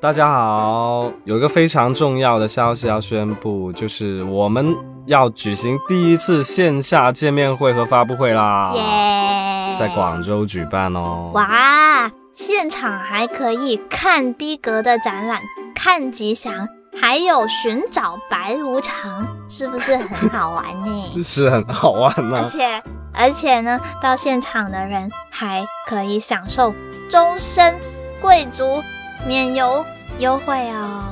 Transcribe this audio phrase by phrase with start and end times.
[0.00, 4.74] 大家好，有一个非常重要的消息要宣布，就是我们
[5.04, 8.72] 要举行第一次线下见面会和发布会啦！
[8.74, 11.30] 耶，在广州举办哦。
[11.34, 15.42] 哇，现场还可以看逼格的展览，
[15.74, 16.66] 看吉祥，
[16.98, 21.04] 还有寻找白无常，是不是很好玩呢？
[21.22, 22.48] 是很好玩而。
[22.48, 22.82] 且
[23.12, 26.74] 而且呢，到现场的人还可以享受
[27.10, 27.74] 终身
[28.18, 28.82] 贵族
[29.26, 29.84] 免邮
[30.18, 31.04] 优惠哦，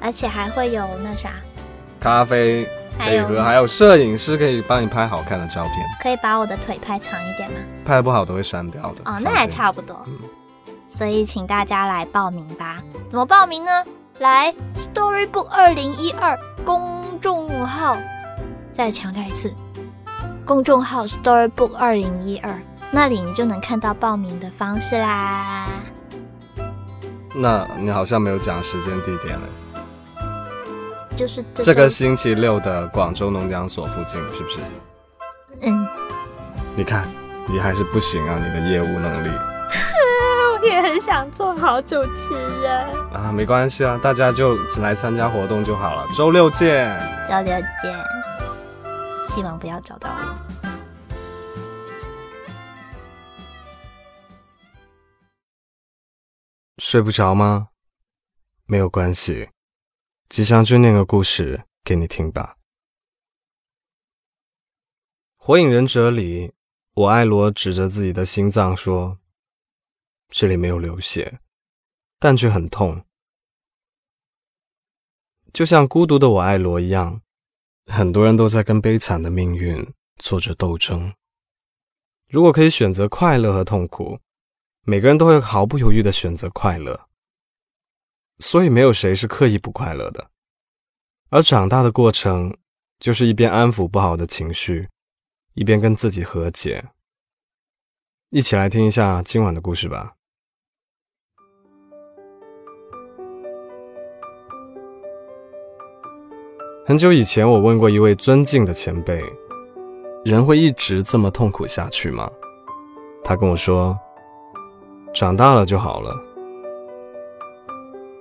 [0.00, 1.30] 而且还会有那啥，
[2.00, 2.64] 咖啡
[2.96, 7.56] 可还有以喝，还有摄影师可以帮你拍好看的照片，可以把我的腿拍长一点吗？
[7.84, 9.02] 拍的不好都会删掉的。
[9.04, 10.00] 哦，那还差不多。
[10.06, 10.18] 嗯
[10.90, 12.82] 所以请大家来报名吧。
[13.10, 13.70] 怎么报名呢？
[14.20, 17.98] 来 Storybook 二零一二公众号，
[18.72, 19.52] 再强调一次，
[20.46, 22.58] 公众号 Storybook 二零一二，
[22.90, 25.66] 那里你就能看到报名的方式啦。
[27.34, 29.46] 那你好像没有讲时间地点了。
[31.16, 34.58] 就是这这个星期六的广州农讲所附近，是不是？
[35.62, 35.86] 嗯，
[36.76, 37.04] 你看，
[37.48, 39.30] 你还是不行啊，你的业务能力
[40.60, 42.72] 我也很想做好主持人。
[43.12, 46.06] 啊，没关系啊，大家就来参加活动就好了。
[46.16, 46.88] 周六见。
[47.28, 47.94] 周六见，
[49.24, 50.57] 希望不要找到我。
[56.80, 57.70] 睡不着吗？
[58.66, 59.50] 没有关系，
[60.28, 62.56] 吉祥君念个故事给你听吧。
[65.44, 66.52] 《火影忍者》里，
[66.94, 69.18] 我爱罗指着自己的心脏说
[70.30, 71.40] ：“这里没有流血，
[72.20, 73.04] 但却很痛。”
[75.52, 77.22] 就像孤独的我爱罗一样，
[77.86, 81.12] 很多人都在跟悲惨的命运做着斗争。
[82.28, 84.20] 如果可以选择快乐和痛苦，
[84.88, 87.08] 每个人都会毫不犹豫的选择快乐，
[88.38, 90.30] 所以没有谁是刻意不快乐的。
[91.28, 92.56] 而长大的过程，
[92.98, 94.88] 就是一边安抚不好的情绪，
[95.52, 96.86] 一边跟自己和解。
[98.30, 100.14] 一起来听一下今晚的故事吧。
[106.86, 109.22] 很久以前，我问过一位尊敬的前辈
[110.24, 112.32] ：“人会一直这么痛苦下去吗？”
[113.22, 113.94] 他跟我说。
[115.18, 116.16] 长大了就好了。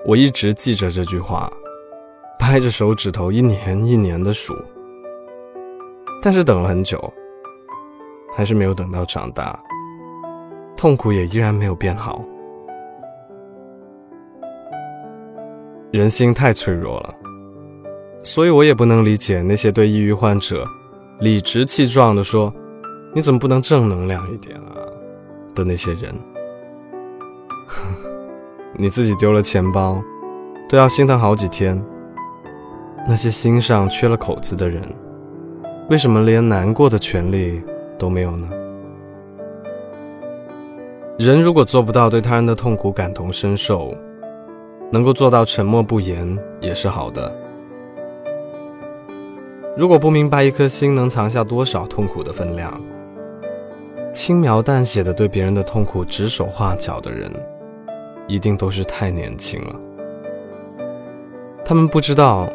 [0.03, 1.47] 我一直记着这句话，
[2.39, 4.55] 掰着手指头一年一年的数，
[6.23, 6.99] 但是等了很久，
[8.35, 9.59] 还是没有等到长大，
[10.75, 12.25] 痛苦也依然没有变好。
[15.91, 17.13] 人心太脆弱了，
[18.23, 20.65] 所以我也不能理解那些对抑郁患者
[21.19, 22.51] 理直气壮地说
[23.13, 24.73] ：“你怎么不能正能量一点啊？”
[25.53, 26.11] 的那些人。
[28.79, 29.99] 你自己丢了钱包，
[30.69, 31.83] 都要心疼好几天。
[33.07, 34.83] 那些心上缺了口子的人，
[35.89, 37.63] 为什么连难过的权利
[37.97, 38.47] 都没有呢？
[41.17, 43.95] 人如果做不到对他人的痛苦感同身受，
[44.91, 47.33] 能够做到沉默不言也是好的。
[49.75, 52.79] 如果不明白一颗心能藏下多少痛苦的分量，
[54.13, 57.31] 轻描淡写的对别人的痛苦指手画脚的人，
[58.27, 59.75] 一定都是太年轻了。
[61.65, 62.49] 他们不知道，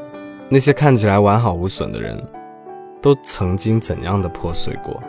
[0.48, 2.22] 那些看起来完好无损的人，
[3.00, 5.02] 都曾经怎样的破碎过。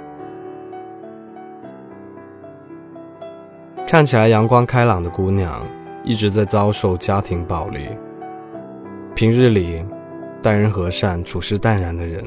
[3.88, 5.66] 看起来阳光开朗的姑娘，
[6.04, 7.88] 一直在遭受家庭暴力。
[9.16, 9.86] 平日里
[10.42, 12.26] 待人和善、处事淡然的人，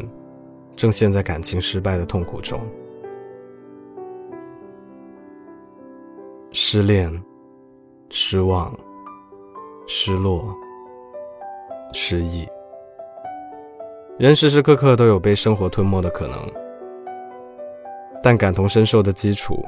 [0.77, 2.61] 正陷在感情失败的痛苦中。
[6.53, 7.13] 失恋。
[8.09, 8.73] 失望、
[9.87, 10.55] 失落、
[11.93, 12.47] 失意，
[14.17, 16.39] 人时时刻刻都有被生活吞没的可能，
[18.23, 19.61] 但感同身受的基础，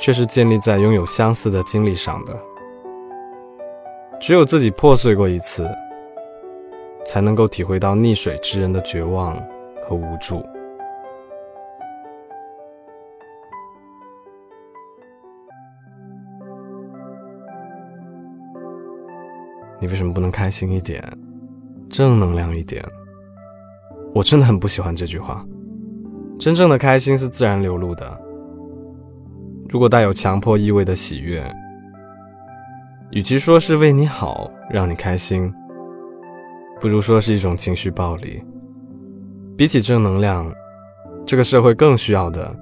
[0.00, 2.34] 却是建立在拥有相似的经历上的。
[4.18, 5.70] 只有自己破碎过一次，
[7.04, 9.36] 才能够体会到溺水之人的绝望
[9.86, 10.42] 和无助。
[19.86, 21.00] 你为什么不能开心一点，
[21.88, 22.84] 正能量一点？
[24.12, 25.46] 我真的很不喜欢这句话。
[26.40, 28.20] 真正的开心是自然流露的。
[29.68, 31.40] 如果带有强迫意味的喜悦，
[33.12, 35.54] 与其说是为你好，让你开心，
[36.80, 38.42] 不如说是一种情绪暴力。
[39.56, 40.52] 比起正能量，
[41.24, 42.52] 这个社会更需要的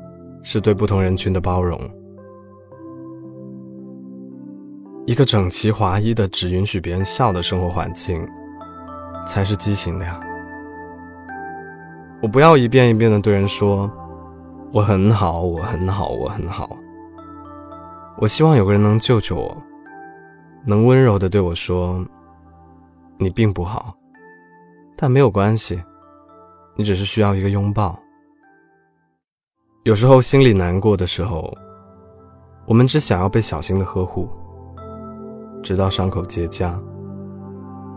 [0.43, 1.81] 是对不同人群的包容。
[5.07, 8.27] 一个整齐划一的只允许别人笑的生活环境，
[9.27, 10.19] 才是畸形的呀。
[12.23, 13.91] 我不要一遍一遍的对人说
[14.73, 16.77] 我很好，我很好，我很好。
[18.17, 19.55] 我希望有个人能救救我，
[20.65, 22.03] 能温柔的对我说
[23.19, 23.95] 你并不好，
[24.97, 25.83] 但没有关系，
[26.77, 27.99] 你只是需要一个拥抱。
[29.83, 31.55] 有时候心里难过的时候，
[32.65, 34.27] 我们只想要被小心的呵护，
[35.65, 36.79] 直到伤口结痂。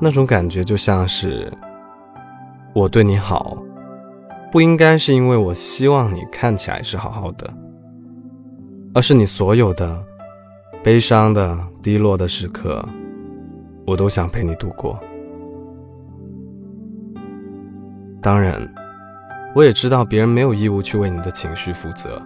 [0.02, 1.52] 那种感觉就像是
[2.74, 3.56] 我对你好，
[4.52, 7.54] 不应该是因为我希望你看起来是好好的，
[8.96, 10.04] 而是你所有的
[10.84, 12.84] 悲伤的、低落的时刻，
[13.86, 15.00] 我都想陪你度过。
[18.22, 18.68] 当然。
[19.56, 22.22] 我也知道别人没有义务去为你的情绪负责，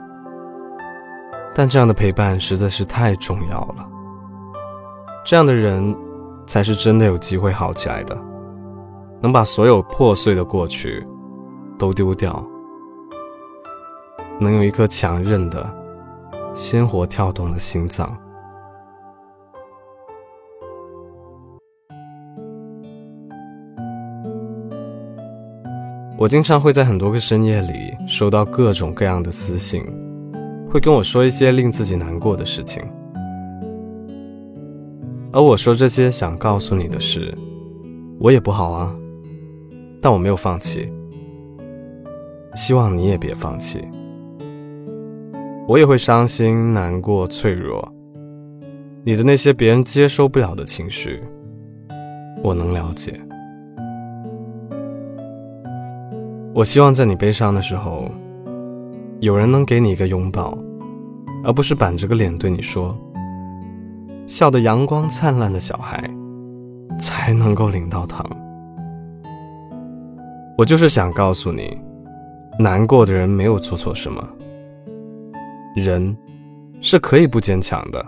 [1.56, 3.90] 但这样的陪伴实在是太重要了。
[5.24, 5.96] 这样的人，
[6.48, 8.18] 才是真的有机会好起来的，
[9.22, 11.06] 能把所有破碎的过去
[11.78, 12.44] 都丢掉，
[14.40, 15.66] 能有一颗强韧的、
[16.54, 18.18] 鲜活跳动的心脏。
[26.18, 29.84] 我经常会在很多个深夜里收到各种各样的私信，
[30.70, 32.84] 会跟我说一些令自己难过的事情。
[35.34, 37.34] 而我说这些想告诉你的是，
[38.20, 38.96] 我也不好啊，
[40.02, 40.92] 但我没有放弃。
[42.56, 43.82] 希望你也别放弃。
[45.68, 47.88] 我也会伤心、难过、脆弱，
[49.06, 51.22] 你的那些别人接受不了的情绪，
[52.44, 53.18] 我能了解。
[56.54, 58.12] 我希望在你悲伤的时候，
[59.22, 60.58] 有人能给你一个拥抱，
[61.46, 62.98] 而不是板着个脸对你说
[64.32, 66.10] ：“笑得阳光灿烂的小孩，
[66.98, 68.26] 才能够领到糖。”
[70.58, 71.78] 我就是想告诉你，
[72.58, 74.26] 难过的人没有做错什么。
[75.76, 76.16] 人
[76.80, 78.02] 是可以不坚强的，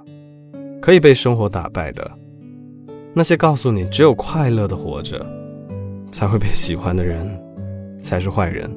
[0.82, 2.10] 可以被生活打败的。
[3.14, 5.26] 那些告诉你只有快乐的活着，
[6.10, 7.30] 才会被喜欢的人。
[8.02, 8.70] 才是坏人。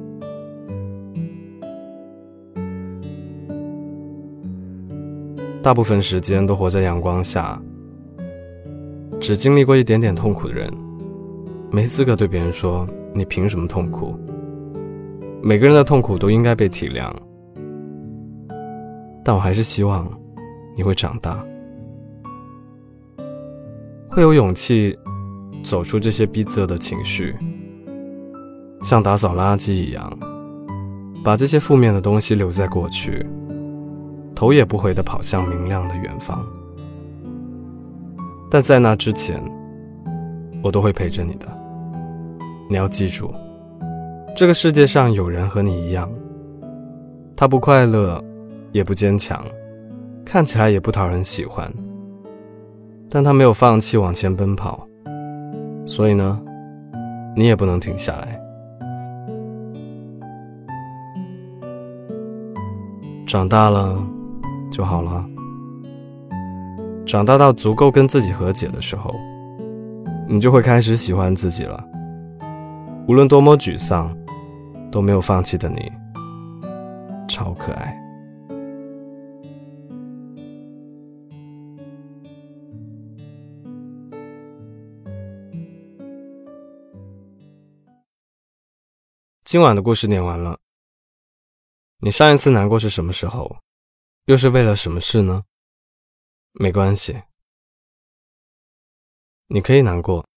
[5.61, 7.61] 大部分时间都活在阳光下，
[9.19, 10.71] 只经历过一点点痛苦的人，
[11.71, 14.17] 没资格对别人说你凭什么痛苦。
[15.41, 17.13] 每个人的痛苦都应该被体谅，
[19.23, 20.09] 但我还是希望
[20.75, 21.45] 你会长大，
[24.09, 24.97] 会有勇气
[25.63, 27.35] 走出这些逼仄的情绪。
[28.83, 30.11] 像打扫垃圾一样，
[31.23, 33.25] 把这些负面的东西留在过去，
[34.37, 36.45] 头也不回地跑向明亮的远方。
[38.51, 39.43] 但在那之前，
[40.61, 41.47] 我都会陪着你的。
[42.69, 43.33] 你要记住，
[44.35, 46.07] 这个世界上有人和你一样，
[47.35, 48.23] 他不快乐，
[48.71, 49.43] 也不坚强，
[50.23, 51.73] 看起来也不讨人喜欢，
[53.09, 54.87] 但他没有放弃往前奔跑。
[55.83, 56.39] 所以呢，
[57.35, 58.39] 你也不能停下来。
[63.25, 63.97] 长大了
[64.77, 65.27] 就好了。
[67.03, 69.11] 长大到足够跟自己和解的时候，
[70.29, 71.83] 你就会开始喜欢自己了。
[73.07, 74.15] 无论多么沮丧，
[74.91, 75.91] 都没有放弃的你，
[77.27, 77.97] 超可爱。
[89.43, 90.59] 今晚的故事念完了。
[91.99, 93.57] 你上一次难过是什么时候？
[94.27, 95.45] 又是为了什么事呢？
[96.51, 97.23] 没关系，
[99.47, 100.27] 你可以难过，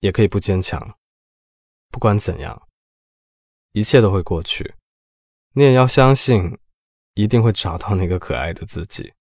[0.00, 0.98] 也可以不坚强。
[1.90, 2.68] 不管怎样，
[3.72, 4.74] 一切都会过去。
[5.54, 6.58] 你也要相信，
[7.14, 9.14] 一定会找到那个可爱的自己。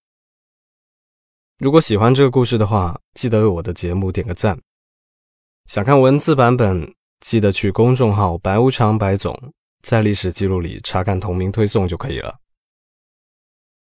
[1.60, 4.62] 如果喜欢这个故事的话，记得为我的节目点个赞。
[5.66, 9.54] 想看文字版本，记得去公众号“白无常白总”。
[9.82, 12.43] 在历史记录里查看同名推送就可以了。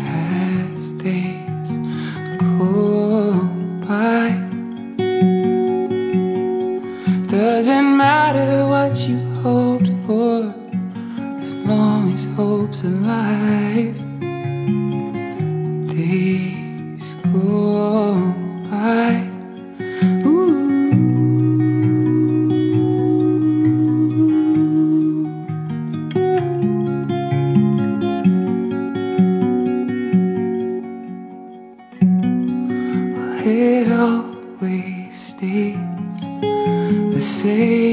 [0.00, 1.70] as days
[2.38, 3.32] go
[3.86, 4.30] by.
[7.28, 10.54] Doesn't matter what you hoped for,
[11.42, 13.91] as long as hope's alive.
[34.62, 35.76] always stays
[36.40, 37.91] the same.